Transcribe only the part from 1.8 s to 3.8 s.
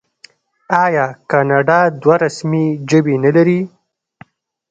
دوه رسمي ژبې نلري؟